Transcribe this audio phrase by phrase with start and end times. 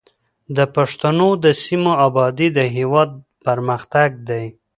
[0.55, 3.09] د پښتنو د سیمو ابادي د هېواد
[3.45, 4.45] پرمختګ دی.